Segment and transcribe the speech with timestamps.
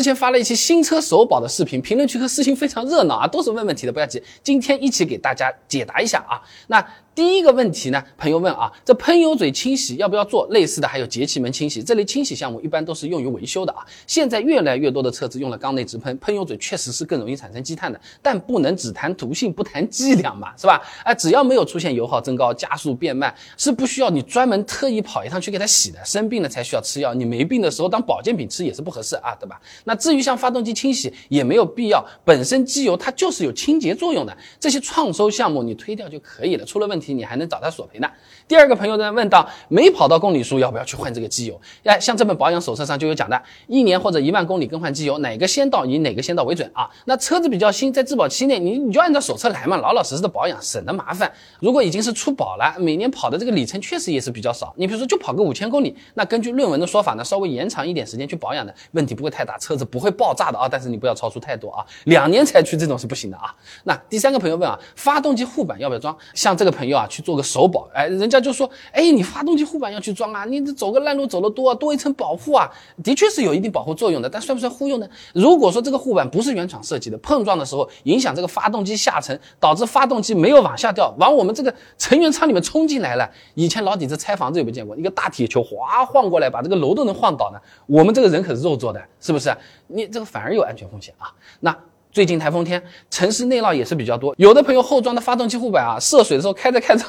[0.00, 6.40] 之前发了一期新车首保的视频，评论区和私信非常热闹啊，都是问问题的，不要急，今天一起给大家解答一下啊。
[6.68, 10.46] 那第一个问题呢，朋友问啊，这喷油嘴清洗要不要做？
[10.50, 13.84] 类似的还有节气门清洗，这类清洗项目一般都是用于维修的啊。
[14.06, 20.80] 现在越来越多的车子用了缸内直喷，喷油嘴确实是更容易产生积碳的，但不能只谈毒性不谈剂量嘛，是吧？
[21.04, 25.98] 哎，只要没有出现油耗增高、加速变慢，是不需要你专门特意跑一趟去给它洗的。
[26.04, 29.60] 生病了才需要吃药，你没病的时候当保健品吃也是不合适啊，对吧？
[29.84, 36.64] 那至于像发动机清洗也没有必要，本身机油它就是有清洁作用的，这些创收项目你推掉就可以了。
[36.64, 38.08] 出了问题你还能找他索赔呢。
[38.46, 41.58] 第二个朋友呢问到，没跑到公里数要不要去换这个机油？
[41.84, 46.90] 哎，像这本保养手册上就有讲的，一年或者一万公里更换机油，哪个先到以哪个先到为准啊。
[47.06, 51.32] 那车子比较新，在质保期内你你就按照手册来嘛，老老实实的保养，省得麻烦。
[51.60, 60.68] 如果已经是出保了，每年跑的这个里程确实也是比较少，你比如说就跑个五千公里，那根据论文的说法呢，稍微延长一点时间去保养的问题不会太大，车子不会爆炸的啊。
[60.68, 63.54] 但是你不要超出太多啊，两年才去这种是不行的啊。
[63.84, 66.16] 那第三个朋友问啊，发动机护板要不要装？
[66.34, 72.70] 像这个朋友啊，去做个首保，哎，人家就说，哎，你发动机护板要去装啊，你走个烂路走得多，啊多一层保护啊，
[73.02, 75.08] 的确是有一定保护作用的，但算不算忽悠呢？
[75.34, 83.30] 如果说这个护板不是原厂设计的，碰撞的时候影响这个发动机下沉，导致发动机没有往下掉，往我们这个成员舱里面冲进来了。
[83.54, 84.96] 以前老底子拆房子有没有见过？
[84.96, 87.58] 一个大铁球哗晃过来，把这个楼都能晃倒呢。
[87.86, 89.54] 我们这个人可是肉做的，是不是？
[89.86, 91.32] 你这个反而有安全风险啊。
[91.60, 91.76] 那
[92.12, 97.04] 最近台风天，城市内涝也是比较多，有的朋友后装的发动机护板啊，涉水的时候开着开着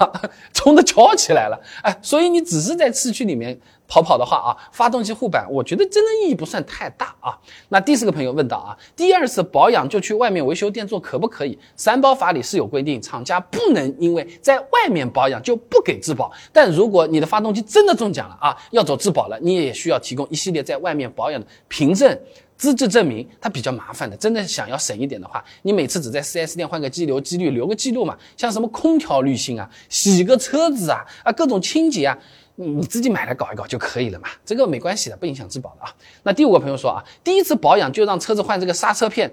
[0.53, 7.35] 冲的翘起来了，哎，所以你只是在市区里面跑跑的话啊，发动机护板，我觉得真的意义不算太大啊。
[7.69, 11.57] 那第四个朋友问到啊，第二次保养就去外面维修店做可不可以？
[11.75, 22.15] 三包法里是有规定，厂家不能因为在外面保养就不给质保，但如果你的发动机真的中奖了啊，要走质保了，你也需要提供一系列在外面保养的凭证。
[22.61, 28.15] 资质证明它比较麻烦的，真的想要省一点的话，你每次只在 4S 店换个机油、机滤，留个记录嘛。
[28.37, 32.15] 像什么空调滤芯啊、洗个车子啊、啊各种清洁啊，
[32.53, 35.91] 你自己买来搞一搞就可以了嘛，这个没关系的，不影响质保的啊。
[36.21, 39.31] 那第五个朋友说啊，第一次保养就让车子换这个刹车片。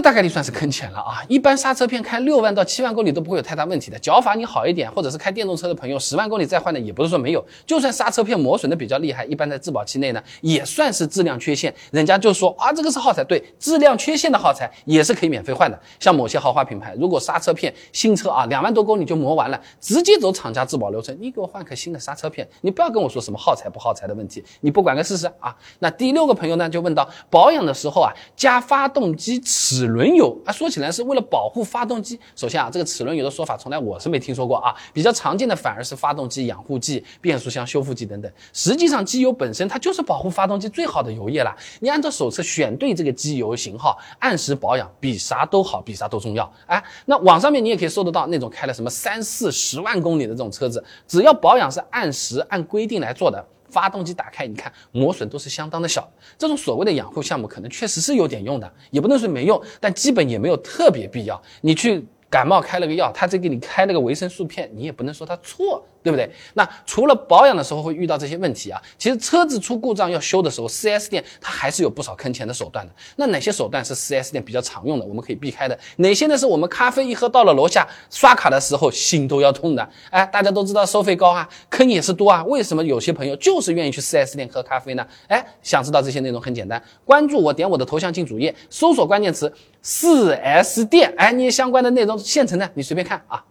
[0.00, 1.22] 这大概率算是坑钱了啊！
[1.28, 3.98] 一般刹车片开六万到七万公里都不会有太大问题的。
[3.98, 7.44] 脚法你好一点，或者是开电动车的朋友，十万公里再换的也不是说没有。
[7.66, 11.74] 就算刹车片磨损的比较厉害，一般在质保期内呢，也算是质量缺陷。
[11.90, 15.78] 人家就说啊，这个是耗材，对，质量缺陷的耗材也是可以免费换的。
[15.98, 25.54] 像某些豪华品牌，如果刹车片新车啊两万多公里就磨完了，直接走厂家质保流程，你给我换颗新的刹车片，你不要跟我说什么耗材不耗材的问题，你不管个试试啊？
[25.80, 29.89] 那第六个朋友呢，就问到保养的时候啊，加发动机齿。
[29.90, 32.18] 轮油啊，说起来是为了保护发动机。
[32.34, 38.32] 首先啊，这个齿轮油的说法从来我是没听说过啊，比较常见的反而是发动机养护剂、变速箱修复剂等等。
[38.52, 41.54] 实际上，机油本身它就是保护发动机最好的油液了。
[41.80, 46.50] 你按照手册选对这个机油型号，按时保养，比啥都好，比啥都重要。
[46.66, 53.44] 哎，那网上面你也可以搜得到那种开了什么三四十万公里的这种车子，只要保养是按时按规定来做的。
[53.70, 56.10] 发动机打开，你看磨损都是相当的小。
[56.36, 61.40] 这种所谓的养护项目，可能确实是有点用的，也不能说没用，但基本也没有特别必要。
[61.60, 65.84] 你去感冒开了个药，他再给你开了个维生素片，你也不能说他错。
[66.02, 66.30] 对不对？
[66.54, 72.92] 那除了保养的时候会遇到这些问题啊，其实车子出故障要修的时候，4S 店它还是有不少坑钱的手段的。
[73.16, 75.78] 那哪些手段是 4S 店比较常用的，我们可以避开的？
[75.96, 76.36] 哪些呢？
[76.36, 79.86] 是我们咖啡一喝到了楼下刷卡的时候心都要痛的？
[80.10, 82.42] 哎，大家都知道收费高啊，坑也是多啊。
[82.44, 85.06] 为什么有些朋友就是愿意去 4S 店喝咖啡呢？
[85.28, 89.52] 哎，想知道这些内容很简单，关注我，点我的头像进主页，搜索关键词
[89.84, 93.44] 4S 店，哎，你相关的内容现成的，你随便看啊。